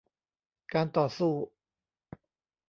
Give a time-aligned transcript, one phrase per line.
[0.73, 1.33] การต่อสู้